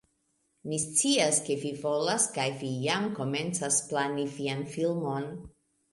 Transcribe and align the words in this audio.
Mi 0.71 0.77
scias, 0.83 1.41
ke 1.49 1.57
vi 1.65 1.71
volas 1.83 2.25
kaj 2.37 2.47
vi 2.63 2.71
jam 2.87 3.07
komencas 3.19 3.81
plani 3.93 4.29
vian 4.39 4.65
filmon 4.77 5.33